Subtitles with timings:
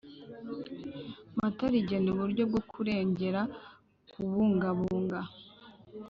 [1.37, 3.41] Mata rigena uburyo bwo kurengera
[4.11, 5.19] kubungabunga